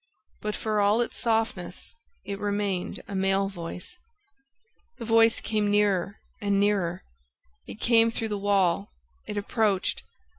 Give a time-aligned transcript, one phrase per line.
[0.41, 1.93] but, for all its softness,
[2.25, 3.99] it remained a male voice...
[4.97, 7.03] The voice came nearer and nearer...
[7.67, 8.89] it came through the wall...
[9.27, 10.01] it approached